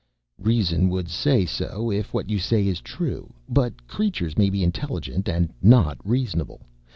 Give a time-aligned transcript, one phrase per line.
[0.39, 3.35] "Reason would say so, if what you say is true.
[3.47, 6.61] But creatures may be intelligent and not reasonable.